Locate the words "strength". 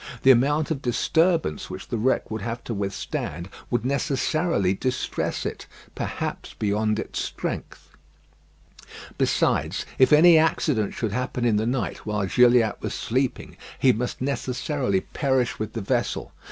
7.21-7.91